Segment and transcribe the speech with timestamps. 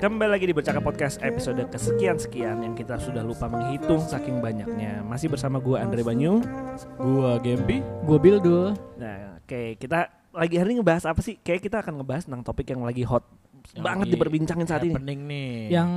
[0.00, 5.04] Kembali lagi di Bercakap Podcast episode kesekian-sekian yang kita sudah lupa menghitung saking banyaknya.
[5.04, 6.40] Masih bersama gue Andre Banyu.
[6.96, 7.84] Gua Gempi.
[8.08, 8.72] Gue Bildul.
[8.96, 11.36] Nah, oke kita lagi hari ini ngebahas apa sih?
[11.44, 13.28] Kayak kita akan ngebahas tentang topik yang lagi hot
[13.76, 14.96] Yang banget lagi diperbincangin saat ini.
[14.96, 15.52] Happening nih.
[15.68, 15.90] Yang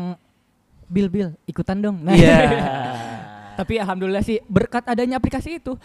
[0.91, 2.03] Bil Bil ikutan dong.
[2.03, 2.37] Nah, Iya.
[3.63, 5.79] tapi alhamdulillah sih berkat adanya aplikasi itu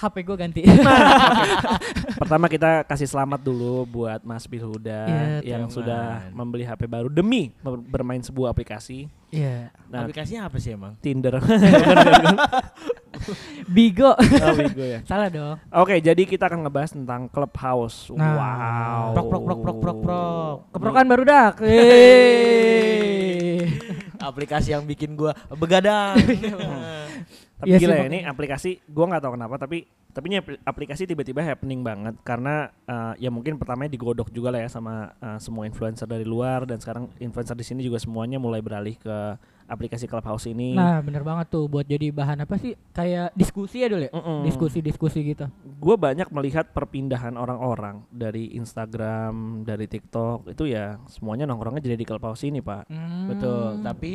[0.00, 0.60] HP gue ganti.
[2.20, 5.06] Pertama kita kasih selamat dulu buat Mas Bilhuda
[5.44, 5.76] Iya, yang teman.
[5.76, 6.02] sudah
[6.32, 9.06] membeli HP baru demi ber- bermain sebuah aplikasi.
[9.28, 9.68] Iya.
[9.86, 10.96] Nah, Aplikasinya apa sih emang?
[10.98, 11.36] Tinder.
[13.70, 14.16] Bigo.
[14.16, 15.04] Oh, bego ya.
[15.04, 15.60] Salah dong.
[15.70, 18.08] Oke, jadi kita akan ngebahas tentang Clubhouse.
[18.10, 18.34] Nah.
[18.34, 19.04] wow.
[19.12, 20.56] Prok prok prok prok prok prok.
[20.72, 21.54] Keprokan baru dak.
[24.20, 26.16] Aplikasi yang bikin gua begadang.
[27.60, 29.78] Tapi Iya sih, gila ya ini aplikasi gua nggak tahu kenapa tapi
[30.10, 34.66] tapi ini apli- aplikasi tiba-tiba happening banget karena eh, ya mungkin pertamanya digodok juga lah
[34.66, 38.58] ya sama eh, semua influencer dari luar dan sekarang influencer di sini juga semuanya mulai
[38.58, 39.38] beralih ke
[39.70, 40.74] aplikasi Clubhouse ini.
[40.74, 42.74] Nah, bener banget tuh buat jadi bahan apa sih?
[42.90, 44.10] Kayak diskusi ya dulu ya.
[44.42, 45.46] Diskusi-diskusi gitu.
[45.78, 52.02] Gue banyak melihat perpindahan orang-orang dari Instagram, dari TikTok itu ya semuanya nongkrongnya jadi di
[52.02, 52.90] Clubhouse ini pak.
[52.90, 53.30] Hmm.
[53.30, 53.78] Betul.
[53.86, 54.12] Tapi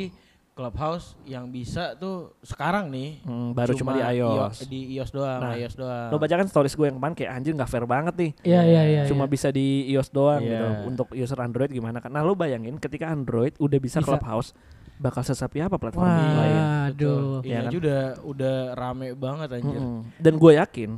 [0.56, 4.56] Clubhouse yang bisa tuh sekarang nih Hmm, baru cuma, di iOS.
[4.64, 6.08] Di iOS doang, Nah, iOS doang.
[6.08, 8.30] Lo baca kan stories gue yang kemarin kayak anjir nggak fair banget nih.
[8.40, 9.02] Iya iya iya.
[9.04, 9.30] cuma iya.
[9.30, 10.48] bisa di iOS doang Iya.
[10.48, 10.66] gitu.
[10.88, 12.08] Untuk user Android gimana kan?
[12.08, 14.08] Nah, lo bayangin ketika Android udah bisa, Bisa.
[14.08, 14.56] Clubhouse,
[14.96, 16.24] bakal sesapi apa platform Wah.
[16.40, 16.62] lain?
[16.88, 17.44] Aduh.
[17.44, 17.68] Iya Iya kan?
[17.68, 19.76] aja udah udah rame banget anjir.
[19.76, 20.08] Mm-mm.
[20.16, 20.90] Dan gue yakin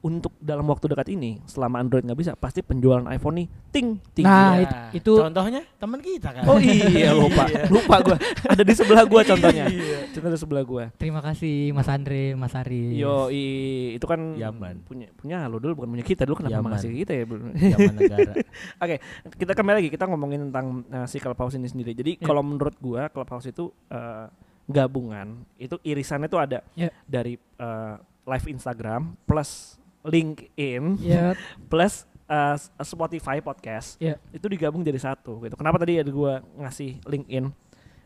[0.00, 4.24] untuk dalam waktu dekat ini, selama Android nggak bisa, pasti penjualan iPhone nih ting ting.
[4.24, 4.64] Nah, Iya.
[4.90, 6.48] it- itu- contohnya teman kita kan.
[6.48, 8.16] Oh iya lupa, lupa gue.
[8.44, 9.64] Ada di sebelah gue contohnya.
[10.10, 10.84] Contoh di sebelah gue.
[10.96, 12.96] Terima kasih Mas Andre, Mas Ari.
[12.96, 14.82] Yo, i- itu kan Yaman.
[14.82, 16.70] punya punya lo dulu bukan punya kita dulu kenapa Yaman.
[16.72, 17.24] makasih kita ya?
[17.70, 18.32] Zaman negara.
[18.82, 18.96] Oke,
[19.36, 21.92] kita kembali lagi kita ngomongin tentang uh, si Clubhouse ini sendiri.
[21.92, 22.24] Jadi Ya.
[22.24, 24.26] kalau menurut gua Clubhouse itu uh,
[24.64, 26.88] gabungan, itu irisannya tuh ada Ya.
[27.04, 31.36] dari uh, live Instagram plus LinkedIn Ya,
[31.70, 33.96] plus uh, Spotify podcast.
[33.96, 34.16] Ya.
[34.30, 35.54] Itu digabung jadi satu gitu.
[35.54, 37.50] Kenapa tadi ada gua ngasih LinkedIn?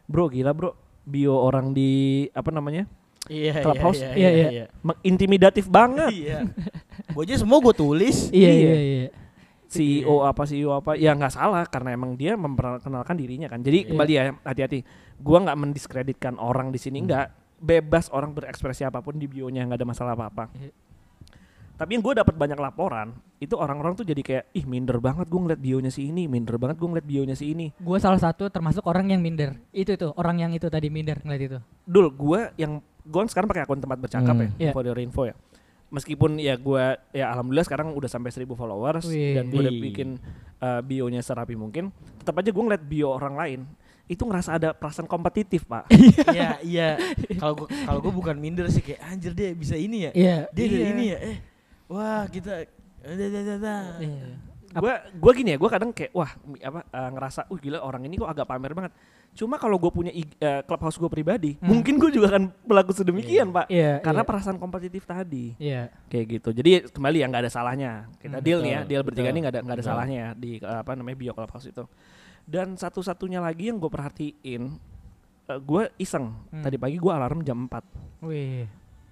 [0.05, 0.75] Bro, gila, Bro.
[1.05, 2.89] Bio orang di apa namanya?
[3.25, 4.01] Iya, Clubhouse?
[4.01, 4.65] iya, Iya, iya, iya.
[4.73, 4.95] iya.
[5.03, 6.13] Intimidatif banget.
[6.25, 6.49] Iya.
[7.13, 8.29] Gue aja semua gue tulis.
[8.33, 8.73] iya Iya.
[8.73, 9.09] iya iya.
[9.65, 13.89] CEO apa CEO apa ya nggak salah karena emang dia memperkenalkan dirinya kan jadi Iya.
[13.91, 14.79] kembali ya hati-hati
[15.19, 17.07] gua nggak mendiskreditkan orang di sini Hmm.
[17.11, 17.27] nggak
[17.59, 20.71] bebas orang berekspresi apa pun di bionya nggak ada masalah apa-apa Iya.
[21.75, 25.37] Tapi yang gue dapat banyak laporan itu orang-orang tuh jadi kayak ih minder banget gue
[25.37, 28.81] ngeliat bionya si ini minder banget gue ngeliat bionya si ini Gue salah satu termasuk
[28.83, 29.59] orang yang minder.
[29.71, 31.59] Itu itu orang yang itu tadi minder ngeliat itu.
[31.83, 34.49] dul gue yang gue sekarang pakai akun tempat bercakap Hmm.
[34.55, 34.73] ya Iya.
[34.73, 35.35] for your info ya
[35.87, 39.35] meskipun ya gue ya alhamdulillah sekarang udah sampai 1000 followers Wih.
[39.35, 40.09] dan gue udah bikin
[40.59, 43.61] uh, bionya serapi mungkin tetap aja gue ngeliat bio orang lain
[44.05, 45.87] itu ngerasa ada perasaan kompetitif pak
[46.31, 46.89] Iya, iya.
[47.35, 50.13] Kalau gue kalau gue bukan minder sih kayak anjir dia bisa ini ya.
[50.13, 50.37] Iya.
[50.51, 50.87] Dia Iya.
[50.89, 51.19] ini ya.
[51.23, 51.37] Eh,
[51.87, 52.65] wah kita
[53.03, 54.01] eh, dah.
[54.01, 54.29] Iya.
[54.75, 58.17] gue gue gini ya gue kadang kayak wah apa uh, ngerasa uh gila orang ini
[58.17, 58.93] kok agak pamer banget
[59.31, 61.71] cuma kalau gue punya ig- uh, clubhouse gue pribadi Hmm.
[61.71, 63.99] mungkin gue juga akan berlaku sedemikian pak Iya.
[64.01, 64.29] karena iya.
[64.29, 65.95] perasaan kompetitif tadi Iya.
[66.09, 69.03] kayak gitu jadi kembali ya nggak ada salahnya kita Hmm, deal nih ya betul, deal
[69.05, 69.91] bertiga betul, nih nggak ada nggak ada betul.
[69.93, 71.85] salahnya ya di uh, apa namanya bio clubhouse itu
[72.45, 74.63] dan satu-satunya lagi yang gue perhatiin
[75.47, 76.63] uh, gue iseng Hmm.
[76.63, 78.67] tadi pagi gue alarm jam 4 Wih.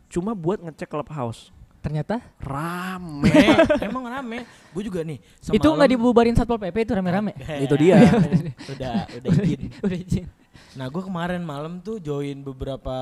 [0.08, 3.26] cuma buat ngecek clubhouse Ternyata rame
[3.90, 4.46] emang rame.
[4.70, 5.18] Gue juga nih.
[5.50, 7.34] itu nggak dibubarin satpol pp itu rame-rame.
[7.66, 7.98] Itu dia.
[8.72, 9.60] udah, udah izin.
[9.82, 10.26] Udah izin.
[10.72, 12.94] Nah, gue kemarin malam tuh join beberapa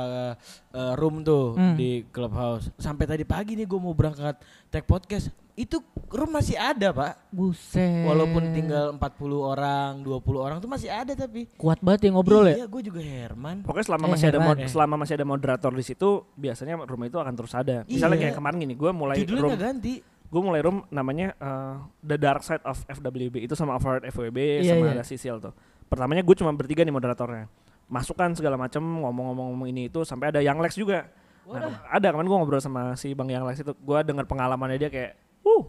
[0.72, 1.76] eh, room tuh Hmm.
[1.76, 2.72] di clubhouse.
[2.74, 5.28] Sampai tadi pagi nih gue mau berangkat tag podcast.
[5.60, 7.28] Itu room masih ada, Pak.
[7.28, 8.08] Buset.
[8.08, 9.04] Walaupun tinggal 40
[9.36, 10.08] orang, 20
[10.40, 11.52] orang tuh masih ada tapi.
[11.54, 12.64] kuat banget ya ngobrol ya.
[12.64, 13.60] Iya, gue juga Herman.
[13.60, 14.66] Pokoknya selama Eh, masih ada heran mod, ya.
[14.66, 17.84] selama masih ada moderator di situ, biasanya room itu akan terus ada.
[17.84, 18.22] Misalnya Iya.
[18.24, 19.94] kayak kemarin gini, gue mulai Judulnya room, ganti.
[20.00, 24.72] gue mulai room namanya uh, The Dark Side of FWB itu sama Forward FWB Iya,
[24.72, 24.92] sama iya.
[24.96, 25.52] ada Sisil tuh.
[25.84, 27.52] Pertamanya gue cuma bertiga nih moderatornya,
[27.86, 30.98] masukkan segala macam ngomong-ngomong ini itu sampai ada Yang Lex juga.
[31.44, 34.86] Nah, ada kemarin gue ngobrol sama si Bang Yang Lex itu, gue dengar pengalamannya dia
[34.86, 35.12] kayak,
[35.50, 35.62] uh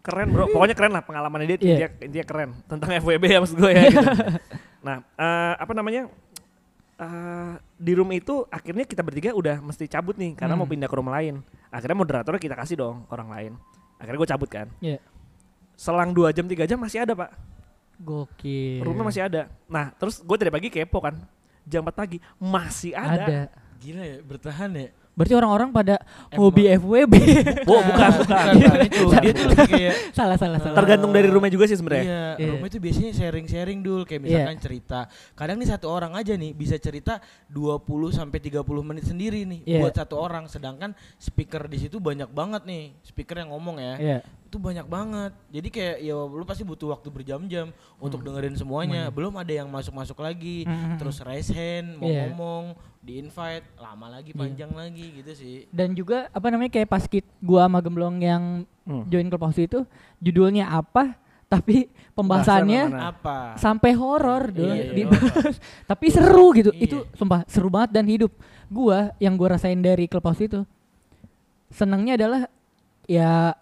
[0.00, 1.64] keren bro, pokoknya keren lah pengalamannya dia Iya.
[1.64, 3.82] intinya, intinya keren tentang FWB ya maksud gue ya.
[3.88, 4.04] gitu.
[4.86, 6.12] Nah eh, apa namanya?
[6.94, 10.60] eh, di room itu akhirnya kita bertiga udah mesti cabut nih karena Hmm.
[10.60, 11.40] mau pindah ke room lain.
[11.68, 13.52] Akhirnya moderatornya kita kasih dong orang lain.
[13.96, 14.68] Akhirnya gue cabut kan.
[14.78, 15.00] Iya.
[15.74, 17.32] Selang 2 jam 3 jam masih ada pak.
[17.96, 18.84] Gokil.
[18.84, 19.48] Roomnya masih ada.
[19.66, 21.16] Nah terus gue tadi pagi kepo kan.
[21.64, 23.24] Jam 4 pagi masih ada.
[23.24, 23.40] ada.
[23.80, 24.88] Gila ya, bertahan ya.
[25.14, 26.38] Berarti orang-orang pada Emang.
[26.42, 27.14] hobi FWB.
[27.64, 28.44] Oh, bukan, bukan.
[28.52, 29.04] bukan itu.
[29.14, 30.74] Dia tuh lebih kayak salah salah salah.
[30.74, 32.02] Tergantung dari rumah juga sih sebenarnya.
[32.04, 32.48] Iya, Iya.
[32.50, 35.00] rumah itu biasanya sharing-sharing dulu kayak misalkan cerita.
[35.32, 37.78] Kadang nih satu orang aja nih bisa cerita 20
[38.10, 39.80] sampai 30 menit sendiri nih Iya.
[39.80, 42.98] buat satu orang sedangkan speaker di situ banyak banget nih.
[43.00, 43.94] Speaker yang ngomong ya.
[43.96, 44.18] Iya.
[44.54, 45.32] Itu banyak banget.
[45.50, 48.26] Jadi kayak ya lu pasti butuh waktu berjam-jam untuk Hmm.
[48.30, 49.10] dengerin semuanya.
[49.10, 50.62] Belum ada yang masuk-masuk lagi.
[50.62, 50.94] Mm-mm.
[50.94, 52.30] Terus raise hand, mau Iya.
[52.30, 52.64] ngomong,
[53.00, 55.56] di invite, lama lagi, panjang lagi gitu sih.
[55.68, 58.42] Dan juga apa namanya kayak pas kit gua sama Gemblong yang
[58.82, 59.02] Hmm.
[59.04, 59.82] join Clubhouse itu
[60.18, 61.18] judulnya apa
[61.52, 62.94] tapi pembahasannya.
[62.94, 63.56] Apa?
[63.56, 65.06] sampai horor dong Iya, iya.
[65.90, 66.70] tapi seru gitu.
[66.70, 66.84] Iya.
[66.84, 68.30] Itu sumpah seru banget dan hidup.
[68.66, 70.62] Gua yang gua rasain dari Clubhouse itu
[71.68, 72.46] senangnya adalah
[73.04, 73.52] ya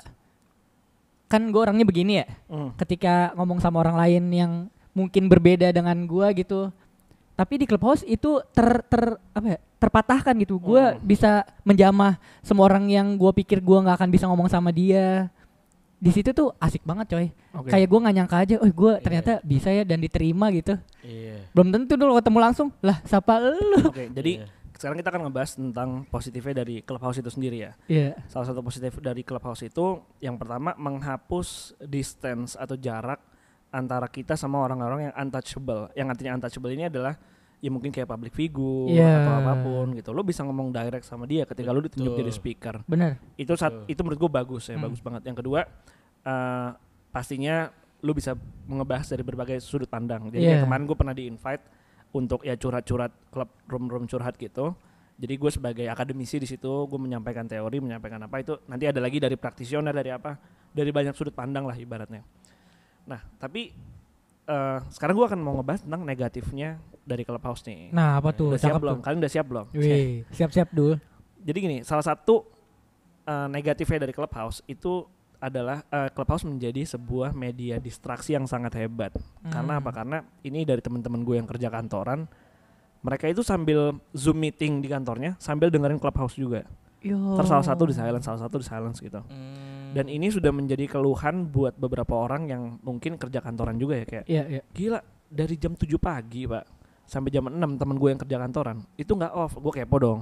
[1.32, 2.76] kan gue orangnya begini ya Hmm.
[2.76, 4.52] ketika ngomong sama orang lain yang
[4.93, 6.69] mungkin berbeda dengan gua gitu
[7.32, 11.00] tapi di clubhouse itu ter ter apa ya terpatahkan gitu gua Hmm.
[11.00, 11.31] bisa
[11.62, 15.32] menjamah semua orang yang gua pikir gua nggak akan bisa ngomong sama dia
[15.96, 17.26] di situ tuh asik banget coy
[17.56, 17.70] Oke.
[17.70, 19.00] kayak gua nggak nyangka aja oh gua Iya.
[19.00, 21.49] ternyata bisa ya dan diterima gitu Iya.
[21.50, 24.46] belum tentu dulu ketemu langsung lah siapa lu Oke, jadi Iya.
[24.82, 27.73] Sekarang kita akan ngebahas tentang positifnya dari clubhouse itu sendiri ya.
[27.87, 33.23] Iya Salah satu positif dari clubhouse itu yang pertama menghapus distance atau jarak
[33.70, 35.87] antara kita sama orang-orang yang untouchable.
[35.94, 37.14] Yang artinya untouchable ini adalah
[37.62, 39.23] ya mungkin kayak public figure Iya.
[39.23, 40.11] atau apa pun gitu.
[40.11, 42.82] Lo bisa ngomong direct sama dia ketika lo ditunjuk jadi speaker.
[42.90, 43.93] bener Itu saat Betul.
[43.94, 44.90] itu menurut gue bagus ya, Hmm.
[44.90, 45.23] bagus banget.
[45.31, 45.61] Yang kedua
[46.23, 46.70] eh,
[47.08, 47.70] pastinya
[48.02, 48.35] lo bisa
[48.67, 50.26] ngebahas dari berbagai sudut pandang.
[50.35, 50.50] Jadi Iya.
[50.58, 51.62] kayak kemarin gue pernah di invite
[52.12, 54.76] untuk ya curhat-curhat klub room-room curhat gitu.
[55.17, 59.23] Jadi gue sebagai akademisi di situ gue menyampaikan teori, menyampaikan apa itu nanti ada lagi
[59.23, 60.37] dari praktisioner dari apa,
[60.73, 62.25] dari banyak sudut pandang lah ibaratnya.
[63.09, 63.73] Nah tapi
[64.49, 67.91] eh, sekarang gue akan mau ngebahas tentang negatifnya dari clubhouse nih.
[67.91, 68.97] nah apa tuh udah siap belum?
[68.99, 69.67] tuh Kalian udah siap belum?
[69.75, 70.94] Wih, siap-siap dulu
[71.43, 72.47] Jadi gini, salah satu
[73.26, 75.03] eh, negatifnya dari Clubhouse itu
[75.43, 79.11] adalah eh, Clubhouse menjadi sebuah media distraksi yang sangat hebat.
[79.43, 79.81] Karena Hmm.
[79.83, 79.91] apa?
[79.91, 82.31] Karena ini dari teman-teman gue yang kerja kantoran,
[83.03, 86.62] mereka itu sambil Zoom meeting di kantornya sambil dengerin Clubhouse juga.
[87.03, 87.19] Yo.
[87.35, 89.19] Ntar salah satu di silence, salah satu di silence gitu.
[89.19, 89.91] Hmm.
[89.91, 94.25] Dan ini sudah menjadi keluhan buat beberapa orang yang mungkin kerja kantoran juga ya kayak
[94.25, 94.62] Iya, iya.
[94.71, 96.65] gila dari jam 7 pagi pak
[97.03, 100.21] sampai jam 6 teman gue yang kerja kantoran itu nggak off gue kepo dong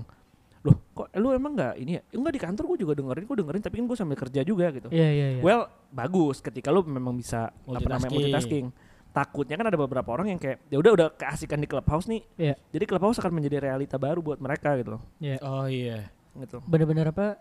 [1.01, 3.75] kok lu emang nggak ini ya enggak di kantor gue juga dengerin gue dengerin tapi
[3.77, 5.41] kan gue sambil kerja juga gitu Iya, iya, iya.
[5.41, 8.67] well bagus ketika lu memang bisa apa namanya Multitasking.
[9.11, 12.55] takutnya kan ada beberapa orang yang kayak ya udah udah keasikan di clubhouse nih Iya.
[12.71, 15.37] jadi clubhouse akan menjadi realita baru buat mereka gitu loh Iya.
[15.41, 16.13] Oh iya.
[16.37, 17.41] gitu Bener-bener apa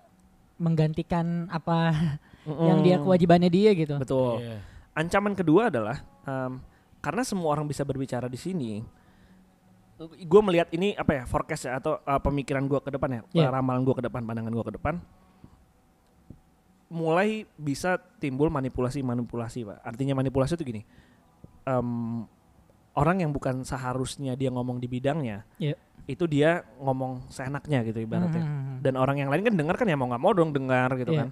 [0.57, 1.93] menggantikan apa
[2.47, 2.65] Mm-mm.
[2.65, 3.95] yang dia kewajibannya dia gitu.
[3.95, 4.59] betul Iya.
[4.93, 6.59] ancaman kedua adalah em,
[6.99, 8.83] karena semua orang bisa berbicara di sini
[9.99, 13.47] gue melihat ini apa ya forecast ya atau uh, pemikiran gue ke depan ya Iya.
[13.51, 14.95] ramalan gue ke depan pandangan gue ke depan
[16.89, 20.81] mulai bisa timbul manipulasi manipulasi pak artinya manipulasi itu gini
[21.61, 22.25] em,
[22.97, 25.77] orang yang bukan seharusnya dia ngomong di bidangnya Iya.
[26.09, 28.81] itu dia ngomong seenaknya gitu ibaratnya Hmm.
[28.81, 31.21] dan orang yang lain kan dengar kan ya mau nggak mau dong dengar gitu Iya.
[31.21, 31.29] kan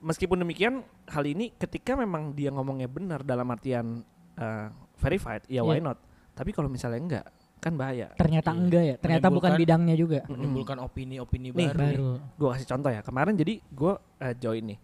[0.00, 4.00] meskipun demikian hal ini ketika memang dia ngomongnya benar dalam artian
[4.40, 5.92] uh, verified ya why Iya.
[5.92, 5.98] not
[6.32, 7.26] tapi kalau misalnya enggak
[7.58, 8.58] kan bahaya Ternyata Iya.
[8.58, 8.96] enggak ya.
[8.98, 10.26] Ternyata bukan bidangnya juga.
[10.26, 11.78] Menimbulkan opini-opini baru.
[11.78, 12.10] Baru.
[12.34, 14.78] gue kasih contoh ya kemarin jadi gue uh, join nih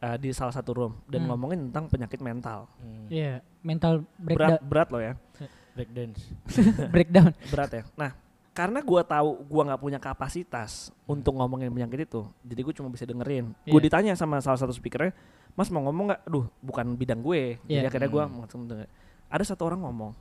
[0.00, 1.28] uh, di salah satu room dan Hmm.
[1.30, 3.06] ngomongin tentang penyakit mental Hmm.
[3.06, 4.60] Iya, mental berat breakdown.
[4.64, 5.14] berat loh ya
[5.74, 6.20] Breakdance.
[6.94, 7.30] breakdown.
[7.44, 8.10] berat ya nah
[8.54, 10.70] karena gue tahu gue nggak punya kapasitas
[11.04, 13.84] untuk ngomongin penyakit itu jadi gue cuma bisa dengerin gue Iya.
[13.84, 15.10] ditanya sama salah satu speakernya
[15.52, 17.90] mas mau ngomong nggak aduh bukan bidang gue jadi Iya.
[17.90, 18.86] akhirnya gue Hmm.
[19.26, 20.14] ada satu orang ngomong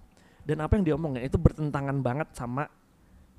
[0.43, 2.67] dan apa yang dia omongin itu bertentangan banget sama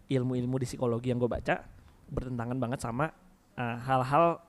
[0.06, 1.64] ilmu-ilmu di psikologi yang gue baca
[2.06, 3.08] bertentangan banget sama
[3.54, 4.40] uh, hal-hal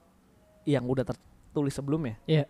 [0.64, 2.48] yang udah tertulis sebelumnya Iya.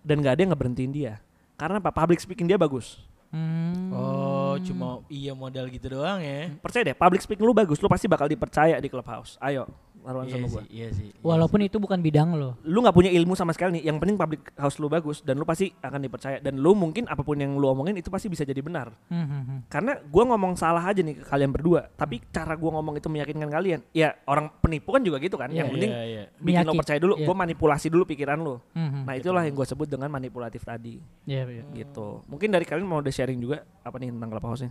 [0.00, 1.12] dan gak ada yang ngeberhentiin dia
[1.54, 3.92] karena apa public speaking dia bagus Hmm.
[3.92, 6.48] Oh, cuma iya modal gitu doang ya.
[6.64, 9.68] percaya deh public speaking lu bagus lu pasti bakal dipercaya di clubhouse ayo
[10.08, 11.08] taruhan Iya sama sih, gue iya sih.
[11.10, 12.56] iya Walaupun itu bukan bidang lo.
[12.62, 15.44] lu nggak punya ilmu sama sekali nih yang penting public house lu bagus dan lu
[15.44, 18.58] pasti akan dipercaya dan lu mungkin apa pun yang lu omongin itu pasti bisa jadi
[18.58, 19.58] benar Hmm, hmm, hmm.
[19.66, 23.46] karena gua ngomong salah aja nih ke kalian berdua tapi cara gua ngomong itu meyakinkan
[23.46, 26.22] kalian ya orang penipu kan juga gitu kan Iya, yang penting Iya, iya.
[26.34, 27.24] bikin lo Meyakin- percaya dulu iya.
[27.24, 29.02] gua manipulasi dulu pikiran lu Hmm, hmm.
[29.04, 31.62] nah itulah yang gua sebut dengan manipulatif tadi Iya, iya.
[31.74, 34.70] gitu mungkin dari kalian mau udah sharing juga apa nih tentang clubhouse nya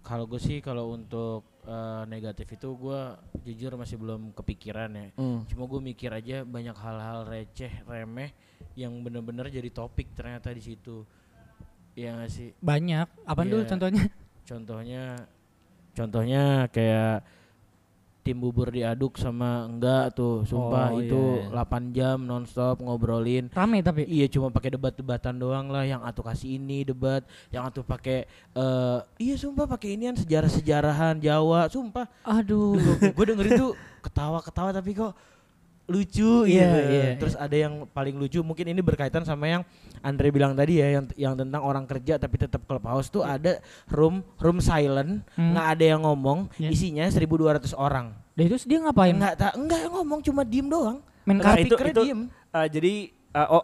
[0.00, 3.00] Kalau gue sih kalau untuk eh, negatif itu gue
[3.44, 5.06] jujur masih belum kepikiran ya.
[5.14, 5.44] Hmm.
[5.46, 8.32] Cuma gue mikir aja banyak hal-hal receh, remeh
[8.74, 11.04] yang bener-bener jadi topik ternyata di situ.
[11.94, 12.48] Iya gak sih?
[12.58, 13.06] Banyak.
[13.28, 13.70] Apa dulu Iya.
[13.76, 14.04] contohnya?
[14.40, 15.02] Contohnya,
[15.92, 16.42] contohnya
[16.72, 17.22] kayak
[18.20, 23.80] tim bubur diaduk sama enggak tuh sumpah Oh, itu iya, 8 jam nonstop ngobrolin Rame
[23.80, 24.04] tapi.
[24.04, 28.98] Iya cuma pakai debat-debatan doang lah yang atuh kasih ini debat, yang atuh pakai eh
[29.16, 32.06] iya sumpah pakai inian sejarah-sejarahan Jawa, sumpah.
[32.24, 32.76] Aduh.
[33.00, 33.66] gue denger itu
[34.00, 35.12] ketawa-ketawa tapi kok
[35.90, 36.78] lucu Iya, gitu.
[36.88, 39.62] iya, Terus ada yang paling lucu mungkin ini berkaitan sama yang
[40.00, 44.22] Andre bilang tadi ya yang yang tentang orang kerja tapi tetap clubhouse tuh ada room
[44.38, 45.52] room silent, Hmm.
[45.52, 46.70] nggak ada yang ngomong, Iya.
[46.70, 48.14] isinya 1200 orang.
[48.32, 49.12] Dan itu dia ngapain?
[49.12, 51.02] Enggak tak enggak ngomong cuma diem doang.
[51.22, 51.66] Main Nah, kartu.
[51.66, 52.20] itu- itu- diem.
[52.50, 53.62] Eh, jadi eh, oh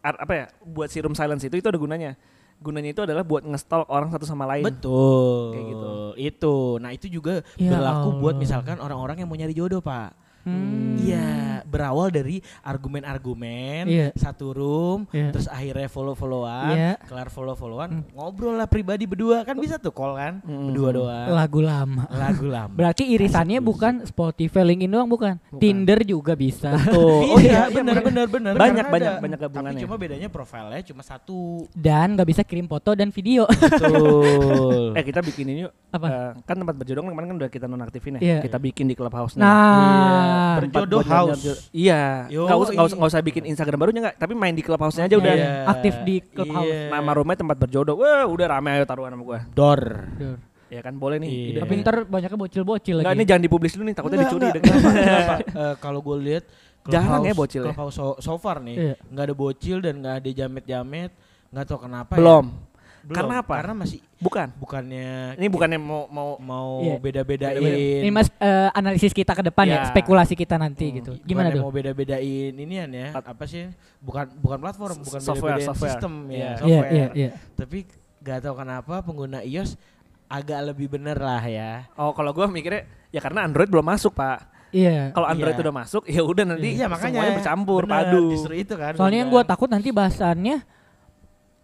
[0.00, 2.18] ar- apa ya buat si room silence itu itu ada gunanya.
[2.58, 4.66] Gunanya itu adalah buat ngestalk orang satu sama lain.
[4.66, 5.54] Betul.
[5.54, 5.90] Kayak gitu.
[6.18, 6.56] Itu.
[6.78, 8.42] Nah, itu juga Ya berlaku buat Allah.
[8.42, 10.10] misalkan orang-orang yang mau nyari jodoh, Pak.
[10.42, 10.96] Hmm.
[10.98, 14.08] Iya, berawal dari argumen-argumen Iya.
[14.14, 15.30] satu room, Iya.
[15.30, 16.92] terus akhirnya follow-followan, Iya.
[17.04, 20.70] kelar follow-followan, ngobrol lah pribadi berdua kan bisa tuh call kan, Hmm.
[20.70, 21.26] berdua doang.
[21.30, 22.04] Lagu lama.
[22.08, 22.72] Lagu lama.
[22.72, 25.36] Berarti irisannya bukan Spotify, LinkedIn doang bukan.
[25.56, 26.74] Tinder juga bisa.
[26.90, 28.52] Oh, oh iya, iya, benar benar benar.
[28.54, 29.22] Banyak, Karena banyak, ada.
[29.22, 29.82] banyak Tapi gabungannya.
[29.82, 31.68] cuma bedanya profilnya cuma satu.
[31.70, 33.44] Dan nggak bisa kirim foto dan video.
[33.48, 34.90] Betul.
[34.98, 35.72] Eh kita bikin ini yuk.
[35.88, 36.06] Apa?
[36.06, 38.20] Eh, kan tempat berjodoh kan kemarin kan udah kita nonaktifin ya.
[38.20, 38.38] Iya.
[38.42, 39.44] Kita bikin di clubhouse nih.
[39.44, 41.68] Nah, Berjodoh house.
[41.70, 42.26] Iya.
[42.28, 43.08] Yo, Nggak usah, nggak usah, iya.
[43.08, 44.16] usah bikin Instagram barunya nggak.
[44.16, 45.32] Tapi main di clubhouse-nya aja udah.
[45.32, 45.50] Iya.
[45.68, 46.64] aktif di clubhouse.
[46.64, 46.90] Iya.
[46.90, 47.94] Nama rumahnya tempat berjodoh.
[47.94, 49.38] Wah udah rame ayo taruhan sama gua.
[49.48, 49.80] Dor.
[50.14, 50.38] Dur.
[50.68, 51.28] Ya kan boleh nih.
[51.28, 51.48] Iya.
[51.48, 51.58] ide.
[51.60, 53.16] Tapi ntar banyaknya bocil-bocil Nggak lagi.
[53.16, 54.44] ini jangan dipublis dulu nih takutnya Enggak, dicuri.
[54.44, 54.54] enggak.
[54.58, 54.92] dengan- Kenapa?
[55.08, 55.36] Kenapa?
[55.58, 56.44] Eh, kalau gue lihat
[56.84, 57.66] Jarang ya Clubhouse- bocil ya?
[57.68, 58.94] Clubhouse so, so far nih, Iya.
[59.02, 61.10] nggak ada bocil dan nggak ada jamet-jamet,
[61.48, 62.12] nggak tahu kenapa.
[62.14, 62.44] Belum.
[62.46, 62.67] Ya.
[63.08, 63.16] Belum.
[63.24, 63.54] Karena apa?
[63.56, 64.52] Karena masih Bukan.
[64.54, 66.96] bukannya Ini bukannya mau mau mau Iya.
[67.00, 68.04] beda-bedain.
[68.04, 69.84] Ini mas eh, analisis kita ke depan ya, Ya.
[69.88, 71.10] spekulasi kita nanti Hmm, gitu.
[71.22, 71.62] Gimana bukannya tuh?
[71.62, 73.16] mau beda-bedain inian ya?
[73.16, 73.72] Apa sih?
[73.98, 75.88] Bukan bukan platform, bukan Software, software.
[75.88, 76.36] sistem ya, Iya.
[76.36, 76.92] Iya, software.
[76.92, 77.30] iya, iya.
[77.56, 77.78] Tapi
[78.20, 79.80] nggak tahu kenapa pengguna iOS
[80.28, 81.88] agak lebih bener lah ya.
[81.94, 84.44] Oh kalau gua mikirnya ya karena Android belum masuk pak.
[84.68, 85.16] Iya.
[85.16, 85.64] Kalau Android Iya.
[85.64, 88.24] udah masuk ya udah nanti Iya makanya semuanya bercampur bener, padu.
[88.30, 88.92] Justru itu kan.
[88.92, 90.56] Soalnya yang gue takut nanti bahasannya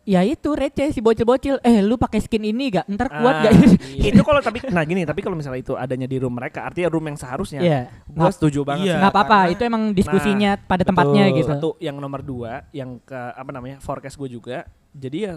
[0.04, 1.58] ya itu receh si bocil-bocil.
[1.60, 2.84] Eh lu pakai skin ini gak?
[2.86, 3.52] Ntar kuat Ah, gak?
[3.90, 4.08] Iya.
[4.12, 7.04] itu kalau tapi nah gini tapi kalau misalnya itu adanya di room mereka artinya room
[7.04, 7.80] yang seharusnya Iya.
[8.06, 8.96] gua setuju banget Iya.
[9.00, 11.36] Nggak apa-apa, itu emang diskusinya pada tempatnya betul.
[11.36, 11.48] gitu.
[11.50, 15.34] satu yang nomor dua yang ke apa namanya forecast gue juga jadi ya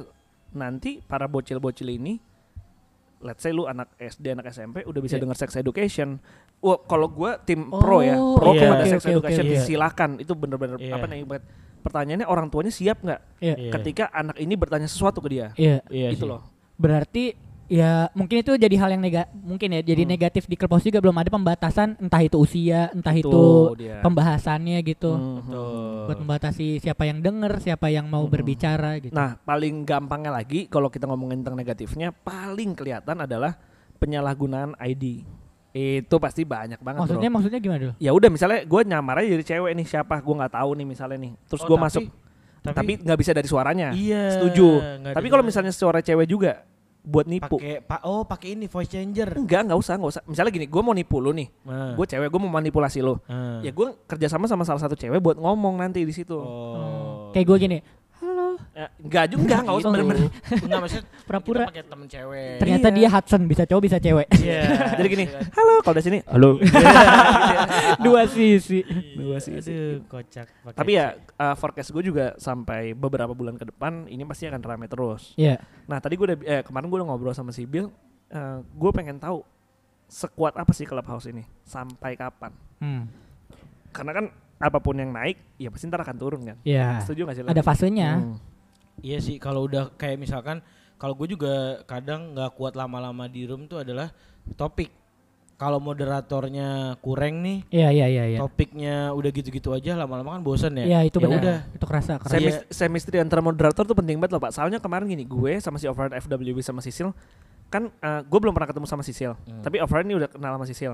[0.50, 2.20] nanti para bocil-bocil ini
[3.20, 5.24] let's say lu anak SD anak SMP udah bisa Iya.
[5.24, 6.22] denger sex education
[6.58, 8.62] wah kalau gue tim Oh, pro ya pro iya.
[8.64, 9.62] kepada Oke, sex oke, education iya.
[9.62, 10.94] silakan itu bener-bener Iya.
[10.94, 11.44] apa nih buat
[11.88, 13.56] pertanyaannya orang tuanya siap nggak Iya.
[13.58, 13.72] Iya.
[13.74, 15.80] ketika anak ini bertanya sesuatu ke dia Iya.
[15.88, 16.30] Iya itu sih.
[16.30, 16.44] loh
[16.76, 17.34] Berarti
[17.68, 20.12] ya mungkin itu jadi hal yang nega mungkin ya jadi Hmm.
[20.14, 24.00] negatif di Clubhouse juga belum ada pembatasan entah itu usia, entah itu dia.
[24.00, 25.12] pembahasannya gitu.
[25.12, 25.42] Hmm.
[25.42, 26.06] Betul.
[26.06, 28.32] Buat membatasi siapa yang denger, siapa yang mau Hmm.
[28.32, 29.12] berbicara gitu.
[29.12, 33.60] Nah, paling gampangnya lagi kalau kita ngomongin tentang negatifnya, paling kelihatan adalah
[33.98, 35.26] penyalahgunaan ID.
[35.78, 37.36] Itu pasti banyak banget, maksudnya bro.
[37.38, 37.94] maksudnya gimana dulu?
[38.02, 41.18] Ya udah, misalnya gue nyamar aja jadi cewek nih siapa, gue nggak tahu nih misalnya
[41.22, 41.32] nih.
[41.46, 42.04] Terus Oh, gue masuk,
[42.66, 43.94] tapi nggak bisa dari suaranya.
[43.94, 44.42] Iya.
[44.42, 44.68] Setuju.
[45.14, 46.66] Tapi kalau misalnya suara cewek juga
[47.08, 49.32] buat nipu, pakai pa, oh pakai ini voice changer.
[49.32, 50.22] enggak nggak usah nggak usah.
[50.28, 51.96] Misalnya gini, gue mau nipu lu nih, Nah.
[51.96, 53.16] gue cewek, gue mau manipulasi lu.
[53.32, 53.64] Nah.
[53.64, 56.36] Ya gue kerjasama sama salah satu cewek buat ngomong nanti di situ.
[56.36, 57.32] Oh.
[57.32, 57.78] Kayak gue gini,
[58.78, 59.90] Ya, enggak juga, nggak usah Gitu.
[59.90, 60.28] bener-bener.
[60.62, 61.58] Enggak maksudnya Pura-pura.
[61.66, 62.54] kita pakai temen cewek.
[62.62, 62.94] ternyata Iya.
[62.94, 64.28] dia Hudson bisa cowok bisa cewek.
[64.38, 64.62] Iya.
[65.02, 66.50] Jadi gini, halo, kalau dari sini, halo.
[68.06, 68.80] Dua sisi.
[69.18, 69.58] Dua sih.
[69.58, 70.46] Aduh, kocak.
[70.62, 71.06] pakai Tapi ya
[71.36, 75.34] uh, forecast gue juga sampai beberapa bulan ke depan ini pasti akan ramai terus.
[75.34, 75.58] Iya.
[75.86, 77.90] Nah tadi gue udah eh, kemarin gue udah ngobrol sama si Bill,
[78.30, 79.42] uh, gue pengen tahu
[80.06, 82.54] sekuat apa sih clubhouse ini sampai kapan?
[82.78, 83.10] Hmm.
[83.90, 84.26] Karena kan
[84.58, 86.58] apa pun yang naik, ya pasti ntar akan turun kan.
[86.62, 87.02] Iya.
[87.02, 87.42] Setuju gak sih?
[87.42, 88.10] Ada fasenya.
[88.22, 88.38] Hmm.
[89.00, 90.60] Iya sih kalau udah kayak misalkan
[90.96, 94.10] kalau gue juga kadang nggak kuat lama-lama di room tuh adalah
[94.54, 94.90] topik.
[95.58, 98.38] Kalau moderatornya kurang nih, Iya iya iya iya.
[98.38, 100.86] topiknya udah gitu-gitu aja lama-lama kan bosan ya.
[100.86, 101.42] Iya itu Ya benar.
[101.42, 101.58] udah.
[101.74, 102.30] Itu kerasa kerasa.
[102.30, 104.54] Saya- Semis- Chemistry antara moderator tuh penting banget loh pak.
[104.54, 107.10] Soalnya kemarin gini, gue sama si Overhead FWB sama Sisil,
[107.74, 109.34] kan uh, gue belum pernah ketemu sama Sisil.
[109.34, 109.66] Hmm.
[109.66, 110.94] Tapi Overhead ini udah kenal sama Sisil.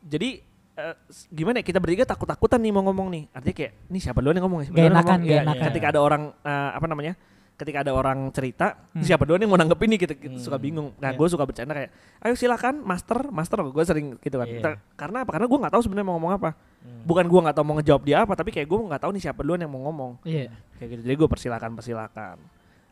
[0.00, 0.40] Jadi
[0.76, 3.24] eh, s- gimana ya kita bertiga takut-takutan nih mau ngomong nih.
[3.30, 4.60] Artinya kayak, ini siapa duluan yang ngomong?
[4.62, 5.24] Siapa Gak duluan yang enakan, ngomong?
[5.24, 5.66] gak Iya, enakan.
[5.66, 7.14] Ketika ada orang eh, apa namanya?
[7.56, 9.00] Ketika ada orang cerita, Hmm.
[9.00, 10.44] siapa duluan yang mau nanggepin nih kita, kita Hmm.
[10.44, 10.92] suka bingung.
[10.96, 11.16] Nah, Iya.
[11.16, 11.88] gue suka bercanda kayak,
[12.20, 13.64] ayo silakan, master, master.
[13.64, 14.44] Gue sering gitu kan.
[14.44, 14.60] Iya.
[14.60, 15.30] Kita- karena apa?
[15.32, 16.50] Karena gue nggak tahu sebenarnya mau ngomong apa.
[16.52, 17.00] Hmm.
[17.02, 19.40] Bukan gue nggak tahu mau ngejawab dia apa, tapi kayak gue nggak tahu nih siapa
[19.40, 20.20] duluan yang mau ngomong.
[20.22, 20.52] Iya.
[20.76, 21.00] Kayak gitu.
[21.02, 22.36] Jadi gue persilakan, persilakan.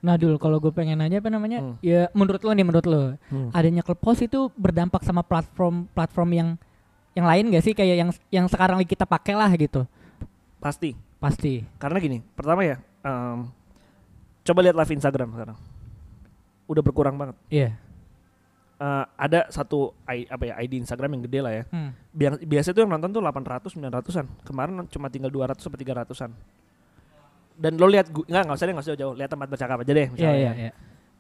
[0.01, 1.77] Nah dulu kalau gue pengen nanya apa namanya, Hmm.
[1.81, 3.53] ya menurut lo nih menurut lo, Hmm.
[3.53, 6.49] adanya Clubhouse itu berdampak sama platform-platform yang
[7.15, 9.87] yang lain gak sih kayak yang yang sekarang kita pakai lah gitu,
[10.59, 10.99] Pasti.
[11.17, 11.63] pasti.
[11.79, 13.49] Karena gini, pertama ya, em,
[14.43, 15.57] coba lihat live Instagram sekarang.
[16.67, 17.37] Udah berkurang banget.
[17.49, 17.71] Iya.
[18.75, 21.65] eh, ada satu I- apa ya ID Instagram yang gede lah ya.
[21.71, 21.95] Hmm.
[22.11, 24.27] Biang- Biasa tuh yang nonton tuh 800 900-an.
[24.43, 26.35] Kemarin cuma tinggal 200 sampai 300-an.
[27.55, 30.03] Dan lo lihat nggak nggak usah deh nggak usah jauh, lihat tempat bercakap aja deh
[30.03, 30.35] Iya misalnya.
[30.37, 30.73] iya iya.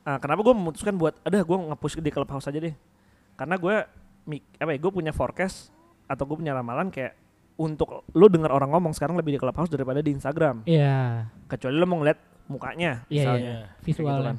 [0.02, 2.74] Ah, kenapa gue memutuskan buat, ada gue nge-push di clubhouse aja deh.
[3.38, 3.74] Karena gue,
[4.58, 5.70] apa ya, gue punya forecast
[6.04, 7.16] atau gue punya ramalan kayak
[7.54, 10.66] untuk lo denger orang ngomong sekarang lebih di clubhouse daripada di Instagram.
[10.66, 11.30] Iya.
[11.46, 12.18] Kecuali lo mau ngeliat
[12.50, 13.54] mukanya, Iya, misalnya.
[13.54, 13.66] Iya.
[13.80, 14.36] Kayak gitu kan.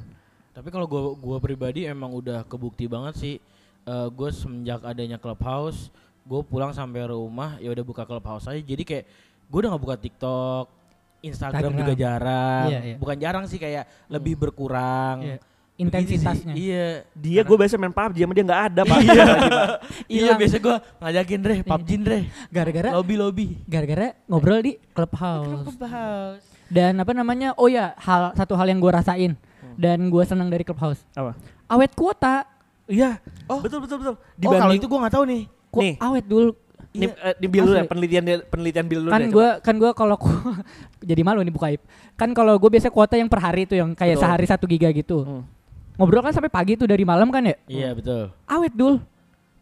[0.56, 3.34] Tapi kalau gua gua pribadi emang udah kebukti banget sih.
[3.86, 5.94] Eh gue semenjak adanya clubhouse,
[6.26, 8.58] gue pulang sampai rumah ya udah buka clubhouse aja.
[8.58, 9.04] Jadi kayak
[9.46, 10.64] gue udah nggak buka TikTok,
[11.22, 11.80] Instagram, Instagram.
[11.80, 12.66] juga jarang.
[12.68, 12.96] Iya, iya.
[12.98, 15.22] Bukan jarang sih kayak lebih berkurang.
[15.22, 15.38] Iya.
[15.76, 16.56] Intensitasnya.
[16.56, 16.72] sih.
[16.72, 17.04] Iya.
[17.12, 18.98] Dia gue biasa main PUBG sama dia nggak ada pak.
[19.04, 19.24] Iya.
[20.16, 22.18] iya biasa gue ngajakin Dre, PUBG Dre.
[22.48, 23.46] Gara-gara Lobby lobby.
[23.68, 25.68] gara-gara ngobrol di clubhouse.
[26.66, 27.52] Dan apa namanya?
[27.60, 29.32] Oh ya, hal satu hal yang gue rasain
[29.76, 31.04] dan gue senang dari clubhouse.
[31.12, 31.36] Apa?
[31.68, 32.48] Awet kuota.
[32.88, 33.20] Iya.
[33.46, 33.60] Oh.
[33.60, 34.14] betul betul betul.
[34.18, 35.42] oh kalau itu gue nggak tahu nih.
[35.68, 35.94] Ku- Nih.
[36.00, 36.56] awet dulu.
[36.96, 39.90] Nih, eh, di bil dulu ya, penelitian penelitian bil dulu kan deh, gue kan gue
[39.92, 40.32] kalau ku-
[41.12, 41.84] jadi malu nih buka aib.
[42.16, 44.24] Kan kalau gue biasa kuota yang per hari tuh yang kayak Betul.
[44.24, 45.20] sehari satu giga gitu.
[45.20, 45.44] Hmm.
[45.96, 47.56] Ngobrol kan sampai pagi tuh dari malam kan ya.
[47.66, 48.28] Iya betul.
[48.44, 49.00] Awet dul.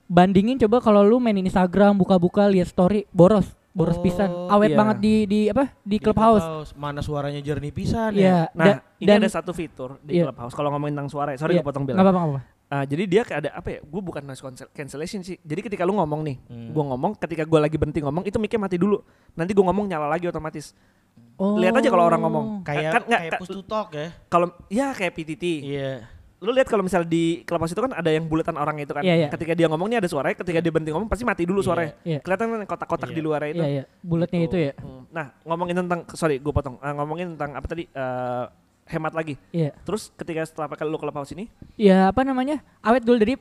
[0.05, 4.29] Bandingin coba kalau lu main Instagram buka-buka lihat story boros, boros Oh, pisan.
[4.47, 4.77] Awet iya.
[4.77, 5.73] banget di di apa?
[5.81, 6.75] Di, clubhouse.
[6.75, 8.51] Mana suaranya jernih pisan Iya.
[8.51, 8.53] ya.
[8.53, 10.29] Nah, da- ini dan ada satu fitur di Iya.
[10.29, 10.53] clubhouse.
[10.53, 11.63] Kalau ngomongin tentang suara, ya, sorry Iya.
[11.63, 12.41] gue potong apa-apa nggak apa-apa.
[12.67, 13.81] Ah, jadi dia kayak ada apa ya?
[13.81, 15.39] Gue bukan noise cancel- cancellation sih.
[15.39, 16.69] Jadi ketika lu ngomong nih, Hmm.
[16.69, 18.99] gue ngomong, ketika gue lagi berhenti ngomong, itu mic-nya mati dulu.
[19.33, 20.75] Nanti gue ngomong nyala lagi otomatis.
[21.37, 21.55] Oh.
[21.57, 22.47] Lihat aja kalau orang ngomong.
[22.63, 24.11] Kayak kan kayak ka- push to talk ya.
[24.27, 25.45] Kalau ya kayak PTT.
[25.63, 25.93] Iya.
[26.43, 29.01] Lu lihat kalau misalnya di clubhouse itu kan ada yang buletan orang itu kan.
[29.01, 29.29] Iya, iya.
[29.31, 31.67] Ketika dia ngomongnya ada suaranya, ketika dia berhenti ngomong pasti mati dulu Iya.
[31.67, 31.93] suaranya.
[32.05, 32.19] Iya.
[32.21, 33.17] Kelihatan kan kotak-kotak Iya.
[33.17, 33.63] di luar itu.
[33.63, 34.73] Iya iya, bulatnya itu ya.
[34.77, 35.03] Hmm.
[35.09, 36.77] Nah, ngomongin tentang sorry, gue potong.
[36.85, 37.85] Ah, ngomongin tentang apa tadi?
[37.87, 38.45] Eh,
[38.93, 39.41] hemat lagi.
[39.49, 39.73] Iya.
[39.83, 42.61] Terus ketika setelah pakai lu clubhouse ini, Ya apa namanya?
[42.85, 43.35] Awet dulu dari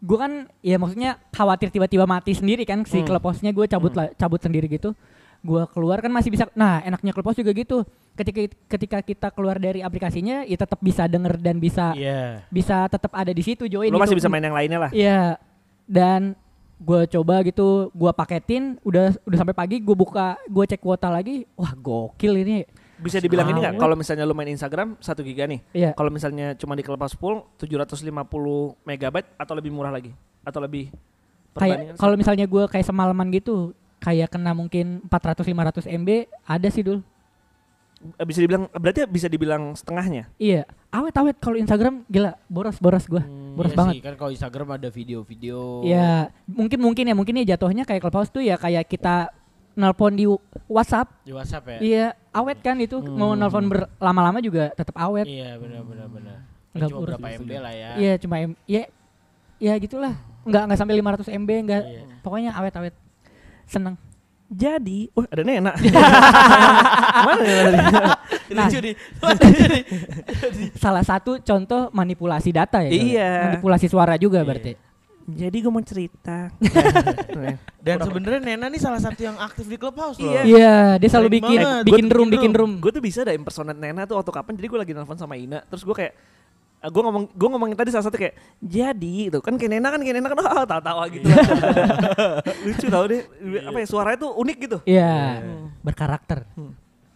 [0.00, 3.06] gue kan ya maksudnya khawatir tiba-tiba mati sendiri kan si Hmm.
[3.06, 4.92] clubhouse-nya gue cabut lah cabut sendiri gitu.
[5.40, 6.44] Gue keluar kan masih bisa.
[6.52, 7.84] Nah enaknya clubhouse juga gitu.
[8.20, 12.44] Ketika ketika kita keluar dari aplikasinya ya tetap bisa denger dan bisa Iya.
[12.52, 13.88] bisa tetap ada di situ join.
[13.88, 14.04] lu gitu.
[14.04, 14.90] masih bisa main yang lainnya lah.
[14.92, 15.40] Iya.
[15.88, 16.36] Dan
[16.80, 21.48] gue coba gitu, gue paketin, udah udah sampai pagi, gue buka, gue cek kuota lagi,
[21.56, 22.64] wah gokil ini.
[23.00, 23.80] Bisa dibilang ini nggak?
[23.80, 25.60] Kalau misalnya lu main Instagram 1 giga nih.
[25.72, 25.90] Iya.
[25.96, 28.04] Kalau misalnya cuma di clubhouse full 750
[28.84, 30.12] megabyte atau lebih murah lagi?
[30.44, 30.92] Atau lebih
[31.50, 37.02] Kayak kalau misalnya gue kayak semalaman gitu, kayak kena mungkin 400-500 MB, ada sih dul.
[38.00, 40.32] Eh, bisa dibilang berarti bisa dibilang setengahnya.
[40.34, 43.20] Iya, awet awet kalau Instagram gila boros boros gue,
[43.52, 43.92] boros Iya banget.
[43.92, 45.84] sih, kan kalau Instagram ada video-video.
[45.84, 49.28] Iya, mungkin mungkin ya mungkin ya jatuhnya kayak clubhouse tuh ya kayak kita
[49.72, 50.24] nelpon di
[50.64, 51.12] WhatsApp.
[51.22, 51.78] Di WhatsApp ya.
[51.78, 53.38] Iya, awet kan itu mau Hmm.
[53.38, 55.28] nelpon berlama-lama juga tetap awet.
[55.28, 56.36] Iya benar benar benar.
[56.72, 57.42] Nggak Cuma boros berapa gitu.
[57.44, 57.90] MB lah ya.
[57.94, 58.82] Iya cuma M ya
[59.60, 62.02] ya gitulah nggak nggak sampai 500 MB nggak Iya.
[62.24, 62.94] pokoknya awet awet
[63.66, 64.00] seneng
[64.50, 65.70] Jadi, wah ada Nena.
[67.30, 67.78] Mana ya tadi?
[68.50, 68.66] Nah.
[68.66, 68.94] Lucu nih.
[70.82, 72.90] salah satu contoh manipulasi data ya?
[72.90, 73.30] Iya.
[73.46, 74.48] manipulasi suara juga Iya.
[74.50, 74.72] berarti
[75.30, 76.50] Jadi gue mau cerita.
[77.86, 80.34] Dan sebenarnya Nena nih salah satu yang aktif di Clubhouse loh.
[80.34, 80.42] Iya.
[80.42, 81.84] iya dia selalu bikin banget.
[81.86, 84.58] bikin room bikin room Gue tuh bisa ada impersonate Nena tuh waktu kapan.
[84.58, 85.62] Jadi gue lagi nelfon sama Ina.
[85.70, 86.12] Terus gue kayak
[86.80, 90.16] gue ngomong gue ngomongin tadi salah satu kayak jadi itu kan kayak Nena kan kayak
[90.16, 91.28] Nena kan oh, tawa-tawa gitu.
[92.64, 93.22] Lucu tau deh.
[93.68, 94.78] Apa ya suaranya tuh unik gitu.
[94.88, 95.44] Iya.
[95.84, 96.48] Berkarakter.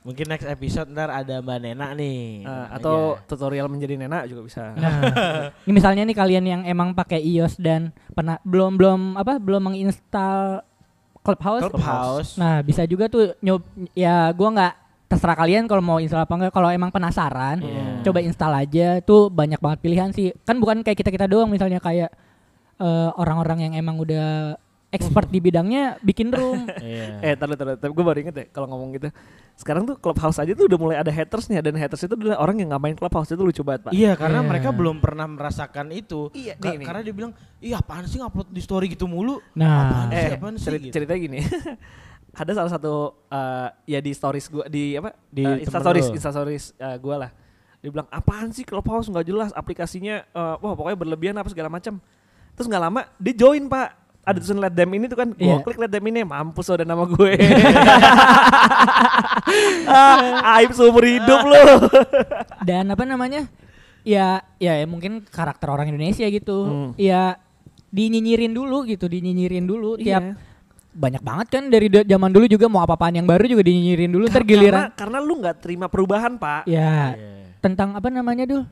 [0.05, 2.44] Mungkin next episode ntar ada Mbak Nena nih.
[2.44, 3.24] Eh, Tenang atau aja.
[3.24, 4.77] tutorial menjadi Nena juga bisa.
[4.77, 5.00] Nah
[5.64, 10.61] ini misalnya nih kalian yang emang pakai iOS dan pernah belum belum apa belum menginstal
[11.24, 11.64] Clubhouse.
[11.64, 12.31] Clubhouse.
[12.37, 13.64] Nah, bisa juga tuh nyob
[13.96, 14.74] ya gua nggak
[15.14, 16.53] terserah kalian kalau mau install apa enggak.
[16.53, 18.03] Kalau emang penasaran, Iya.
[18.03, 18.88] coba install aja.
[19.00, 20.35] Tuh banyak banget pilihan sih.
[20.40, 22.11] Kan bukan kayak kita-kita doang misalnya kayak
[22.77, 24.59] eh, orang-orang yang emang udah
[24.90, 26.66] expert di bidangnya bikin room.
[26.83, 27.18] Iya.
[27.20, 29.09] eh taruh taruh tapi gue baru inget deh kalau ngomong gitu
[29.55, 32.68] sekarang tuh clubhouse aja tuh udah mulai ada hatersnya dan haters itu adalah orang yang
[32.68, 34.48] nggak main clubhouse itu lucu banget pak Iya karena Iya.
[34.48, 36.31] mereka belum pernah merasakan itu.
[36.33, 36.87] Iya, Ka- nih, nih.
[36.87, 39.38] Karena dia bilang, iya apaan sih ngupload di story gitu mulu?
[39.53, 40.70] Nah, Apaan sih, eh apaan sih?
[40.81, 40.90] gitu.
[40.92, 41.38] ceritanya gini
[42.35, 42.94] ada salah satu
[43.27, 46.97] eh, ya di stories gua di apa Di Eh, temen insta stories insta stories eh,
[46.99, 47.31] gua lah
[47.79, 52.01] dia bilang apaan sih clubhouse nggak jelas aplikasinya eh, wah pokoknya berlebihan apa segala macam
[52.53, 53.88] terus nggak lama dia join pak
[54.25, 55.57] ada tulisan let them ini tuh kan gua Iya.
[55.61, 57.33] klik let them ini mampus udah nama gue
[59.85, 61.64] ah, aib seumur hidup lu
[62.68, 63.47] dan apa namanya?
[64.05, 66.68] Ya, ya, ya mungkin karakter orang Indonesia gitu.
[66.68, 66.90] Hmm.
[67.01, 67.40] Ya
[67.88, 70.37] dinyinyirin dulu gitu, dinyinyirin dulu tiap Iya.
[70.95, 74.31] Banyak banget kan dari da- zaman dulu juga mau apa-apaan yang baru juga dinyinyirin dulu
[74.31, 76.65] ntar giliran karena, karena lu nggak terima perubahan pak.
[76.65, 77.59] Ya Iya.
[77.59, 78.63] tentang apa namanya dul?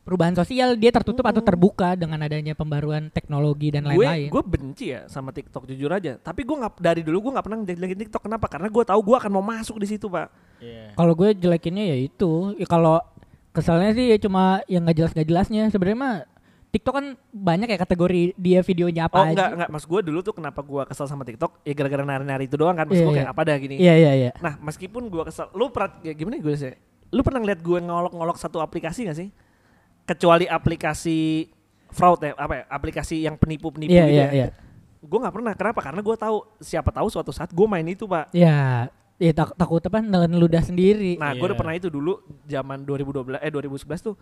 [0.00, 4.26] Perubahan sosial dia tertutup atau terbuka dengan adanya pembaruan teknologi dan lain-lain.
[4.26, 6.18] gue benci ya sama TikTok jujur aja.
[6.18, 8.26] Tapi gue nggak dari dulu gue nggak pernah ngejelekin TikTok.
[8.26, 8.50] Kenapa?
[8.50, 10.32] Karena gue tahu gue akan mau masuk di situ pak.
[10.58, 10.98] Iya.
[10.98, 12.98] Kalau gue jelekinnya ya itu, ya kalau
[13.52, 15.62] kesalnya sih ya cuma yang nggak jelas nggak jelasnya.
[15.70, 16.16] Sebenarnya mah
[16.70, 19.34] TikTok kan banyak ya kategori dia videonya apa oh aja.
[19.34, 19.70] enggak enggak.
[19.74, 21.66] Mas gue dulu tuh kenapa gue kesel sama TikTok?
[21.66, 22.86] Ya gara-gara nari-nari itu doang kan.
[22.86, 23.18] Mas Iya, gue iya.
[23.26, 23.74] kayak apa dah gini?
[23.76, 24.30] Iya iya iya.
[24.38, 26.74] nah meskipun gue kesel lu pernah ya gimana gue sih?
[27.10, 29.28] Lu pernah ngeliat gue ngolok-ngolok satu aplikasi gak sih?
[30.06, 31.50] Kecuali aplikasi
[31.90, 32.64] fraud ya apa ya?
[32.70, 34.30] Aplikasi yang penipu-penipu Iya gitu iya ya.
[34.30, 34.48] iya.
[35.00, 35.52] gue nggak pernah.
[35.58, 35.80] Kenapa?
[35.82, 38.30] Karena gue tahu siapa tahu suatu saat gue main itu pak.
[38.30, 38.86] Ya,
[39.20, 41.14] ya tak, takut apa nelen ludah sendiri.
[41.14, 41.60] Nah, gue udah Iya.
[41.60, 44.16] pernah itu dulu zaman 2012 eh 2011 tuh.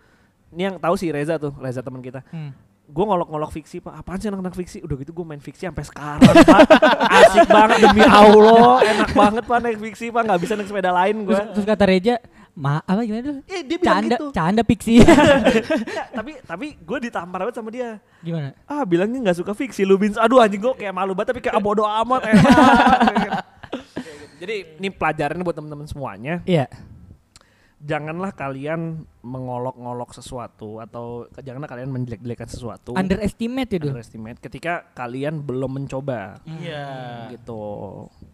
[0.50, 2.26] Ini yang tahu sih Reza tuh, Reza teman kita.
[2.28, 2.50] Hmm.
[2.84, 3.94] Gue ngolok-ngolok fiksi, Pak.
[3.94, 4.80] Apaan sih anak-anak fiksi?
[4.80, 6.58] Udah gitu gue main fiksi sampai sekarang, Pak.
[7.20, 10.24] Asik banget demi Allah, enak banget Pak naik fiksi, Pak.
[10.24, 11.30] nggak bisa naik sepeda lain gue.
[11.30, 12.14] Terus, terus kata Reja,
[12.54, 13.36] ma apa gimana tuh?
[13.44, 14.26] Eh, dia bilang Canda, gitu.
[14.32, 14.98] canda piksi.
[15.04, 18.00] Nggak, tapi tapi gue ditampar banget sama dia.
[18.18, 18.56] gimana?
[18.64, 20.16] Ah, bilangnya nggak suka fiksi lu Bins.
[20.16, 22.48] Aduh anjing gue kayak malu banget tapi kayak bodo amat enak.
[24.38, 26.40] Jadi ini pelajaran buat teman-teman semuanya.
[26.44, 26.66] Iya.
[27.78, 33.86] janganlah kalian mengolok-ngolok sesuatu atau janganlah kalian menjelek-jelekan sesuatu Underestimate itu.
[33.86, 37.30] underestimate ketika kalian belum mencoba Iya.
[37.30, 37.62] gitu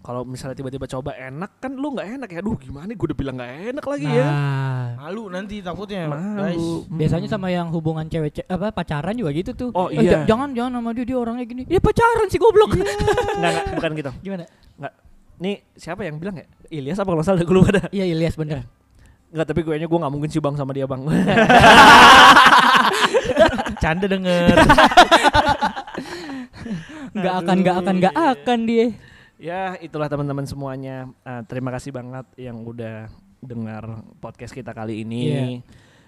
[0.01, 3.37] kalau misalnya tiba-tiba coba enak kan lu nggak enak ya aduh gimana gue udah bilang
[3.37, 6.57] nggak enak lagi ya Nah, Malu nanti takutnya, guys.
[6.57, 9.69] malu biasanya sama yang hubungan cewek ce- apa pacaran juga gitu tuh.
[9.71, 10.25] Oh, Eh, iya.
[10.25, 11.63] j- jangan jangan sama dia dia orangnya gini.
[11.65, 12.73] Dia pacaran sih goblok.
[12.73, 12.89] nggak
[13.45, 14.45] nggak bukan gitu Gimana?
[14.75, 14.93] nggak
[15.37, 18.65] nih siapa yang bilang ya Ilyas apa kalau salah gue lupa dah Iya Ilyas bener.
[19.31, 21.03] nggak tapi gue gue nggak mungkin sih bang sama dia bang
[23.77, 24.55] Canda denger.
[27.15, 28.87] Nggak akan nggak akan nggak akan dia.
[29.37, 33.85] ya itulah teman-teman semuanya Ah, terima kasih banget yang udah dengar
[34.19, 35.43] podcast kita kali ini Iya.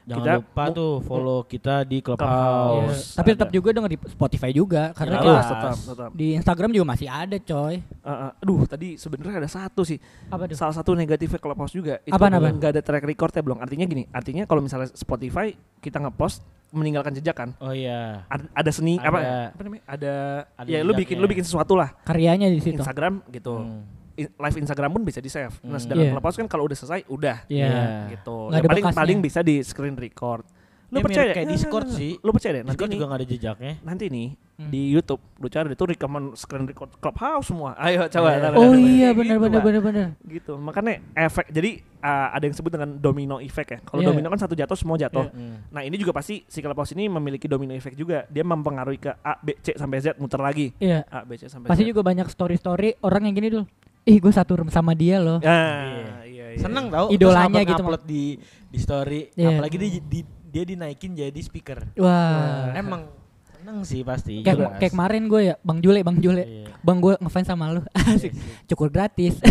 [0.07, 2.31] Jangan Kita lupa tuh follow kita di Clubhouse.
[2.31, 2.95] Clubhouse.
[3.03, 3.16] Iya.
[3.19, 5.19] Tapi tetap juga denger di Spotify juga karena Jelas.
[5.19, 7.75] kita Jelas, tetap tetap di Instagram juga masih ada coy.
[7.99, 10.55] Uh, uh, aduh tadi sebenarnya ada satu sih Apa tuh?
[10.55, 12.55] salah satu negatifnya Clubhouse juga itu Apaan, apaan?
[12.55, 17.11] nggak ada track record ya belum artinya gini artinya kalau misalnya Spotify kita ngepost meninggalkan
[17.12, 18.23] jejak kan Oh iya.
[18.27, 19.07] ada, ada seni Ada.
[19.07, 19.19] apa
[19.51, 20.12] apa namanya ada,
[20.55, 22.79] Ada ya lu bikin lu bikin sesuatu lah Karyanya di situ.
[22.79, 23.83] Instagram gitu Hmm.
[24.19, 25.79] Live Instagram pun bisa di save nah Hmm.
[25.79, 26.13] sedangkan Iya.
[26.13, 27.69] Clubhouse kan kalau udah selesai udah Iya.
[28.11, 28.99] gitu Nggak Ya, paling bekasnya.
[28.99, 30.45] paling bisa di screen record
[30.87, 31.51] lu Ya, percaya kayak?
[31.51, 32.15] Discord sih.
[32.17, 33.73] lu percaya deh nanti Discord nih juga gak ada jejaknya.
[33.83, 34.71] nanti nih Hmm.
[34.71, 38.73] di YouTube lu cari itu rekaman screen record Clubhouse semua ayo coba tar, tar, Oh
[38.73, 39.65] iya benar gitu, benar Pak.
[39.67, 40.07] benar benar.
[40.25, 44.09] gitu makanya efek jadi uh, ada yang sebut dengan domino effect ya kalau Iya.
[44.09, 45.35] domino kan satu jatuh semua jatuh Iya.
[45.35, 45.57] Hmm.
[45.69, 49.37] nah ini juga pasti si Clubhouse ini memiliki domino effect juga dia mempengaruhi ke A
[49.37, 51.03] B C sampai Z muter lagi Iya.
[51.05, 53.67] A B C sampai Pasti Z juga banyak story-story orang yang gini dulu.
[54.07, 55.42] Ih, gue satu room sama dia loh.
[55.42, 56.57] ah, iya, iya.
[56.57, 59.59] Seneng tau Idolanya gitu, upload di di story Iya.
[59.59, 62.71] apalagi di, di- dia dinaikin jadi speaker Wah.
[62.73, 63.11] emang
[63.45, 64.79] seneng sih pasti Kayak, jelas.
[64.79, 66.40] kayak kemarin gue ya, Bang Jule, Bang Jule.
[66.40, 66.71] Iya.
[66.81, 67.83] Bang gue ngefans sama lu.
[67.92, 68.31] Asik.
[68.64, 69.42] Cukur gratis.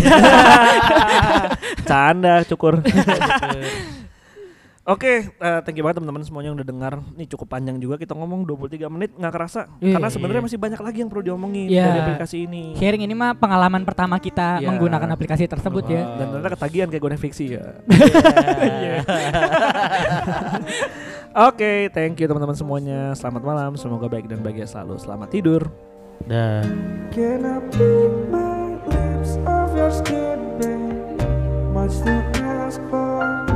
[1.86, 2.80] canda cukur
[4.86, 6.94] Oke, eh, thank you banget teman-teman semuanya yang udah dengar.
[7.18, 9.66] Ini cukup panjang juga kita ngomong 23 menit nggak kerasa.
[9.82, 9.98] Iya.
[9.98, 11.90] Karena sebenarnya masih banyak lagi yang perlu diomongin Iya.
[11.90, 12.78] dari aplikasi ini.
[12.78, 14.70] Sharing ini mah pengalaman pertama kita Iya.
[14.70, 16.06] menggunakan aplikasi tersebut ya.
[16.14, 17.64] Dan ternyata ketagihan kayak gue naik fiksi ya.
[18.62, 18.94] Iya.
[21.50, 23.10] Oke, thank you teman-teman semuanya.
[23.18, 25.02] Selamat malam, semoga baik dan bahagia selalu.
[25.02, 25.66] Selamat tidur.
[26.30, 26.62] Dah.
[27.10, 31.18] Can I pick my lips off your skin, babe?
[31.74, 33.55] Much to ask for